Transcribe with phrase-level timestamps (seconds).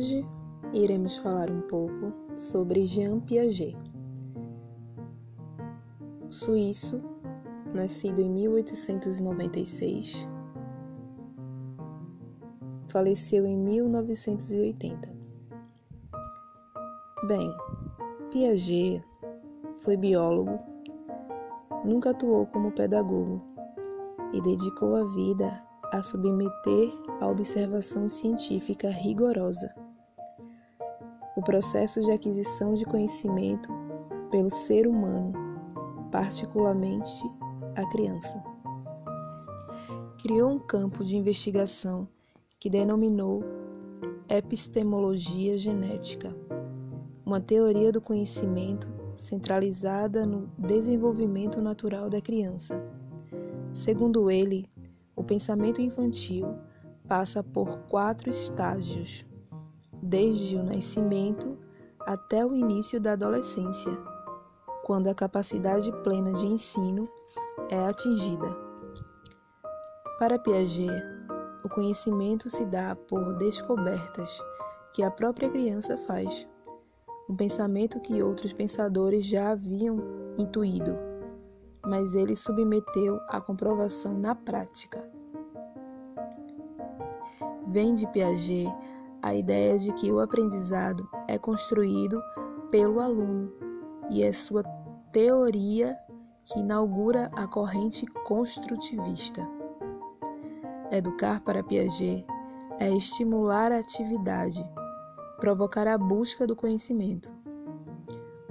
[0.00, 0.26] Hoje
[0.72, 3.76] iremos falar um pouco sobre Jean Piaget.
[6.26, 7.02] Suíço,
[7.74, 10.26] nascido em 1896,
[12.88, 15.14] faleceu em 1980.
[17.28, 17.54] Bem,
[18.30, 19.04] Piaget
[19.82, 20.58] foi biólogo,
[21.84, 23.42] nunca atuou como pedagogo
[24.32, 25.62] e dedicou a vida
[25.92, 26.90] a submeter
[27.20, 29.79] a observação científica rigorosa.
[31.40, 33.70] O processo de aquisição de conhecimento
[34.30, 35.32] pelo ser humano,
[36.12, 37.26] particularmente
[37.74, 38.44] a criança.
[40.20, 42.06] Criou um campo de investigação
[42.58, 43.42] que denominou
[44.28, 46.36] epistemologia genética,
[47.24, 52.84] uma teoria do conhecimento centralizada no desenvolvimento natural da criança.
[53.72, 54.66] Segundo ele,
[55.16, 56.54] o pensamento infantil
[57.08, 59.24] passa por quatro estágios,
[60.02, 61.56] desde o nascimento
[62.00, 63.92] até o início da adolescência,
[64.84, 67.08] quando a capacidade plena de ensino
[67.68, 68.48] é atingida.
[70.18, 70.90] Para Piaget,
[71.64, 74.42] o conhecimento se dá por descobertas
[74.92, 76.48] que a própria criança faz,
[77.28, 79.98] um pensamento que outros pensadores já haviam
[80.36, 81.10] intuído
[81.86, 85.02] mas ele submeteu à comprovação na prática.
[87.68, 88.68] Vem de Piaget
[89.22, 92.22] a ideia de que o aprendizado é construído
[92.70, 93.52] pelo aluno
[94.10, 94.62] e é sua
[95.12, 95.96] teoria
[96.44, 99.46] que inaugura a corrente construtivista.
[100.90, 102.24] Educar para Piaget
[102.78, 104.64] é estimular a atividade,
[105.38, 107.30] provocar a busca do conhecimento.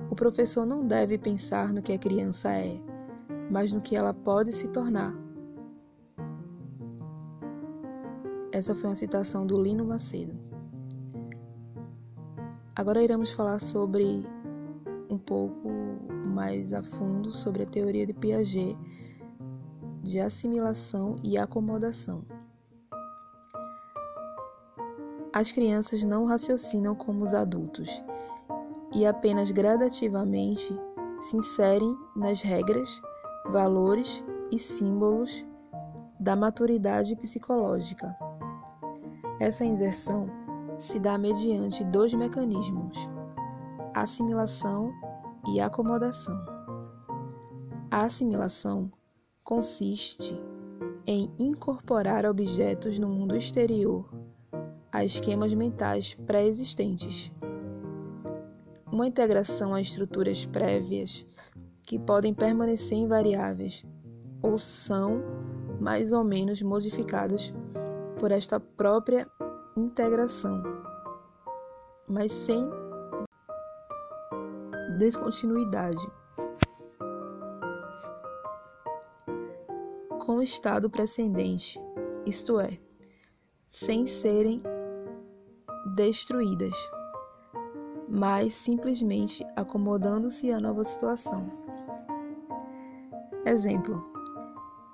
[0.09, 2.79] O professor não deve pensar no que a criança é,
[3.49, 5.13] mas no que ela pode se tornar.
[8.51, 10.48] Essa foi uma citação do Lino Macedo.
[12.79, 14.25] Agora iremos falar sobre
[15.09, 15.69] um pouco
[16.25, 18.77] mais a fundo sobre a teoria de Piaget
[20.01, 22.23] de assimilação e acomodação.
[25.33, 28.01] As crianças não raciocinam como os adultos
[28.95, 30.73] e apenas gradativamente
[31.19, 33.01] se inserem nas regras
[33.51, 34.23] valores
[34.53, 35.45] e símbolos
[36.17, 38.15] da maturidade psicológica.
[39.37, 40.48] Essa inserção
[40.79, 42.97] se dá mediante dois mecanismos:
[43.93, 44.91] assimilação
[45.47, 46.39] e acomodação.
[47.91, 48.91] A assimilação
[49.43, 50.39] consiste
[51.05, 54.09] em incorporar objetos no mundo exterior
[54.91, 57.31] a esquemas mentais pré-existentes.
[58.91, 61.25] Uma integração a estruturas prévias
[61.85, 63.83] que podem permanecer invariáveis
[64.41, 65.21] ou são
[65.79, 67.53] mais ou menos modificadas
[68.19, 69.27] por esta própria
[69.79, 70.61] integração,
[72.07, 72.69] mas sem
[74.97, 76.05] descontinuidade.
[80.25, 81.79] Com estado precedente,
[82.25, 82.77] isto é,
[83.67, 84.61] sem serem
[85.95, 86.75] destruídas,
[88.07, 91.49] mas simplesmente acomodando-se à nova situação.
[93.45, 94.03] Exemplo: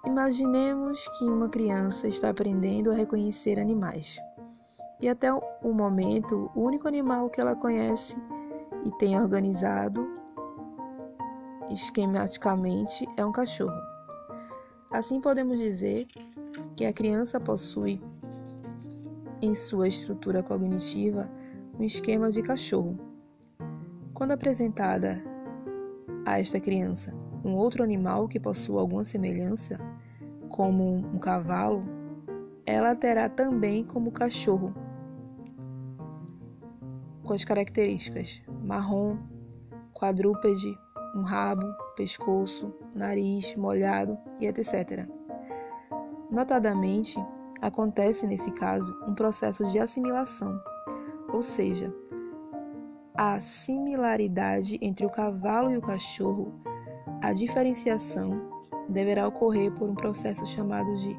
[0.06, 4.18] Imaginemos que uma criança está aprendendo a reconhecer animais.
[5.00, 8.16] E até o momento, o único animal que ela conhece
[8.86, 10.08] e tem organizado
[11.70, 13.80] esquematicamente é um cachorro.
[14.92, 16.06] Assim podemos dizer
[16.76, 18.02] que a criança possui
[19.42, 21.30] em sua estrutura cognitiva
[21.78, 22.98] um esquema de cachorro.
[24.14, 25.22] Quando apresentada
[26.26, 27.14] a esta criança
[27.44, 29.78] um outro animal que possua alguma semelhança,
[30.50, 31.84] como um cavalo,
[32.66, 34.74] ela terá também como cachorro,
[37.26, 39.18] com as características marrom,
[39.94, 40.78] quadrúpede,
[41.16, 41.66] um rabo,
[41.96, 45.08] pescoço, nariz molhado e etc.
[46.30, 47.18] Notadamente,
[47.62, 50.60] acontece nesse caso um processo de assimilação,
[51.34, 51.94] ou seja,
[53.16, 56.54] a similaridade entre o cavalo e o cachorro
[57.22, 58.52] a diferenciação
[58.90, 61.18] deverá ocorrer por um processo chamado de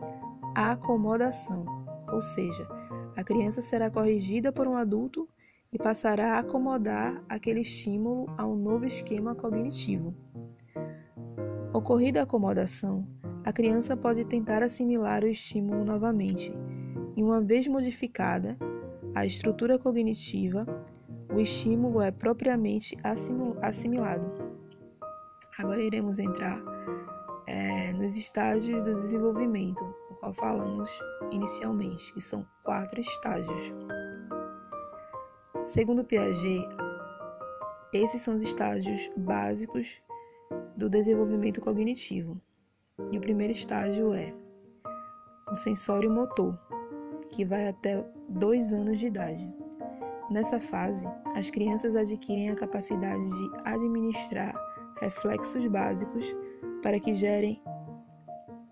[0.54, 1.64] acomodação,
[2.12, 2.68] ou seja,
[3.16, 5.28] a criança será corrigida por um adulto
[5.76, 10.14] e passará a acomodar aquele estímulo a um novo esquema cognitivo.
[11.70, 13.06] Ocorrida a acomodação,
[13.44, 16.50] a criança pode tentar assimilar o estímulo novamente,
[17.14, 18.56] e uma vez modificada
[19.14, 20.64] a estrutura cognitiva,
[21.30, 22.96] o estímulo é propriamente
[23.60, 24.32] assimilado.
[25.58, 26.58] Agora iremos entrar
[27.46, 30.88] é, nos estágios do desenvolvimento, o qual falamos
[31.30, 33.74] inicialmente, que são quatro estágios.
[35.66, 36.64] Segundo Piaget,
[37.92, 40.00] esses são os estágios básicos
[40.76, 42.40] do desenvolvimento cognitivo.
[43.10, 44.32] E o primeiro estágio é
[45.50, 46.56] o sensório motor,
[47.32, 49.52] que vai até dois anos de idade.
[50.30, 51.04] Nessa fase,
[51.34, 54.54] as crianças adquirem a capacidade de administrar
[55.00, 56.32] reflexos básicos
[56.80, 57.60] para que gerem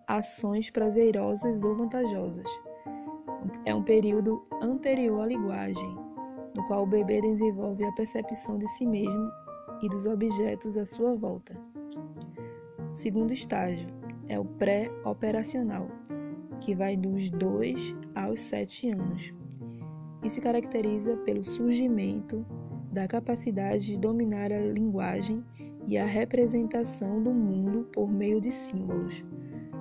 [0.06, 2.48] ações prazerosas ou vantajosas.
[3.64, 6.03] É um período anterior à linguagem,
[6.56, 9.30] no qual o bebê desenvolve a percepção de si mesmo
[9.82, 11.56] e dos objetos à sua volta.
[12.92, 13.88] O segundo estágio
[14.28, 15.88] é o pré-operacional,
[16.60, 19.34] que vai dos 2 aos 7 anos
[20.22, 22.44] e se caracteriza pelo surgimento
[22.90, 25.44] da capacidade de dominar a linguagem
[25.86, 29.24] e a representação do mundo por meio de símbolos.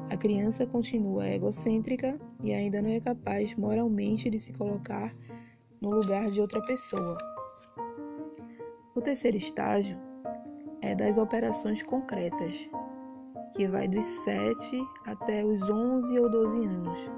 [0.09, 5.15] A criança continua egocêntrica e ainda não é capaz moralmente de se colocar
[5.83, 7.17] no lugar de outra pessoa.
[8.95, 9.99] O terceiro estágio
[10.81, 12.69] é das operações concretas,
[13.53, 17.11] que vai dos 7 até os 11 ou 12 anos,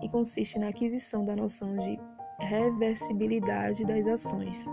[0.00, 1.98] e consiste na aquisição da noção de
[2.38, 4.64] reversibilidade das ações.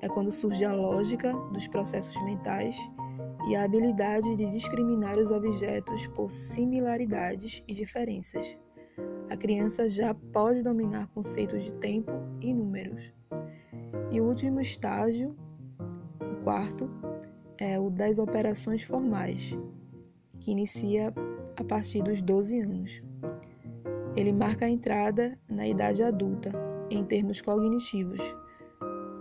[0.00, 2.76] É quando surge a lógica dos processos mentais
[3.48, 8.58] e a habilidade de discriminar os objetos por similaridades e diferenças.
[9.32, 13.00] A criança já pode dominar conceitos de tempo e números.
[14.10, 15.34] E o último estágio,
[16.20, 16.90] o quarto,
[17.56, 19.58] é o das operações formais,
[20.38, 21.14] que inicia
[21.56, 23.02] a partir dos 12 anos.
[24.14, 26.52] Ele marca a entrada na idade adulta,
[26.90, 28.20] em termos cognitivos.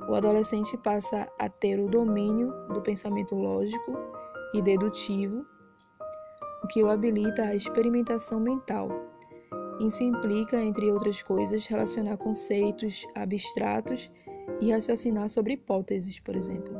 [0.09, 3.93] O adolescente passa a ter o domínio do pensamento lógico
[4.53, 5.45] e dedutivo,
[6.61, 9.10] o que o habilita à experimentação mental.
[9.79, 14.11] Isso implica, entre outras coisas, relacionar conceitos abstratos
[14.59, 16.73] e raciocinar sobre hipóteses, por exemplo.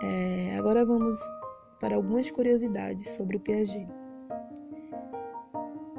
[0.00, 1.18] É, agora vamos
[1.80, 3.88] para algumas curiosidades sobre o Piaget.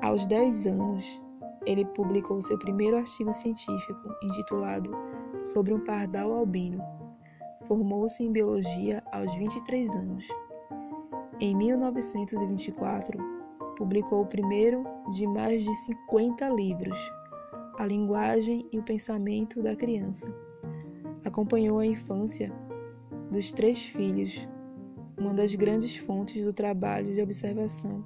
[0.02, 1.22] Aos 10 anos,
[1.66, 4.90] ele publicou seu primeiro artigo científico, intitulado
[5.42, 6.84] Sobre um pardal albino.
[7.66, 10.28] Formou-se em biologia aos 23 anos.
[11.40, 13.39] Em 1924,
[13.80, 14.84] publicou o primeiro
[15.14, 17.00] de mais de 50 livros,
[17.78, 20.28] A Linguagem e o Pensamento da Criança.
[21.24, 22.52] Acompanhou a infância
[23.32, 24.46] dos três filhos,
[25.18, 28.04] uma das grandes fontes do trabalho de observação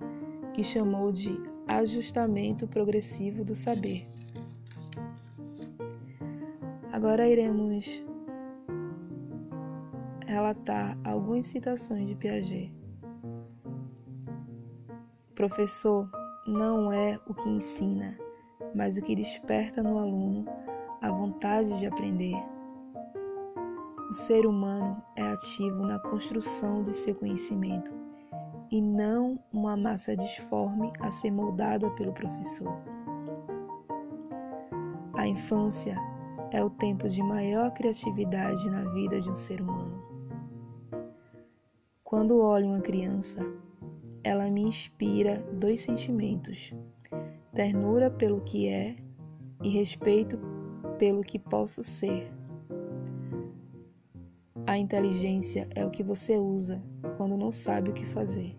[0.53, 1.35] que chamou de
[1.67, 4.07] ajustamento progressivo do saber.
[6.91, 8.05] Agora iremos
[10.27, 12.82] relatar algumas citações de Piaget.
[15.43, 16.09] Professor
[16.47, 18.17] não é o que ensina,
[18.73, 20.45] mas o que desperta no aluno
[21.01, 22.41] a vontade de aprender.
[24.09, 27.91] O ser humano é ativo na construção de seu conhecimento
[28.71, 32.81] e não uma massa disforme a ser moldada pelo professor.
[35.13, 35.97] A infância
[36.51, 40.01] é o tempo de maior criatividade na vida de um ser humano.
[42.01, 43.45] Quando olho uma criança,
[44.23, 46.73] ela me inspira dois sentimentos:
[47.53, 48.95] ternura pelo que é
[49.61, 50.39] e respeito
[50.97, 52.31] pelo que posso ser.
[54.65, 56.81] A inteligência é o que você usa
[57.17, 58.57] quando não sabe o que fazer.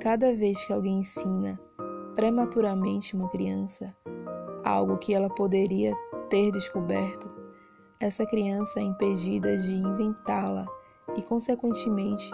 [0.00, 1.58] Cada vez que alguém ensina
[2.14, 3.94] prematuramente uma criança
[4.64, 5.94] algo que ela poderia
[6.28, 7.30] ter descoberto,
[7.98, 10.66] essa criança é impedida de inventá-la
[11.16, 12.30] e, consequentemente,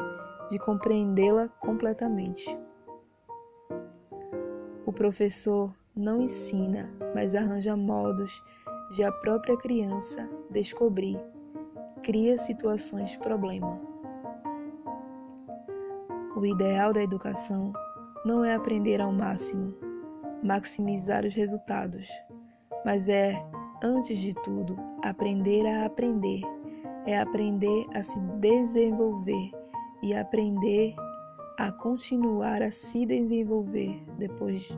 [0.48, 2.56] de compreendê-la completamente.
[4.84, 8.42] O professor não ensina, mas arranja modos
[8.94, 11.18] de a própria criança descobrir
[12.02, 13.80] cria situações problema.
[16.36, 17.72] O ideal da educação
[18.24, 19.74] não é aprender ao máximo,
[20.42, 22.08] maximizar os resultados,
[22.84, 23.34] mas é,
[23.82, 26.42] antes de tudo, aprender a aprender,
[27.06, 29.50] é aprender a se desenvolver
[30.02, 30.94] e aprender
[31.58, 34.68] a continuar a se desenvolver depois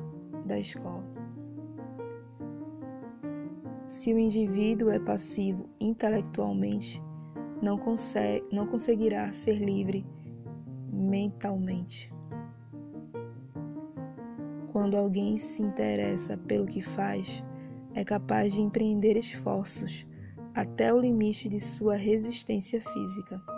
[0.46, 1.04] da escola.
[3.86, 7.02] Se o indivíduo é passivo intelectualmente,
[7.62, 10.06] não, consegue, não conseguirá ser livre
[10.92, 12.12] mentalmente.
[14.72, 17.42] Quando alguém se interessa pelo que faz,
[17.94, 20.06] é capaz de empreender esforços
[20.54, 23.57] até o limite de sua resistência física.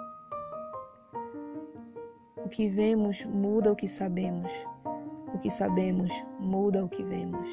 [2.50, 4.50] O que vemos muda o que sabemos,
[5.33, 7.49] o que sabemos muda o que vemos.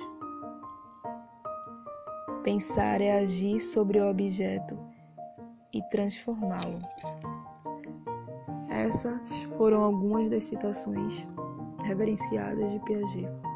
[2.43, 4.75] Pensar é agir sobre o objeto
[5.71, 6.79] e transformá-lo.
[8.71, 11.27] Essas foram algumas das citações
[11.83, 13.46] reverenciadas de Piaget.